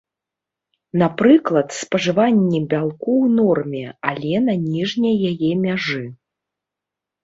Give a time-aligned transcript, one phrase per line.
[1.01, 6.05] Напрыклад, спажыванне бялку ў норме, але на ніжняй яе мяжы.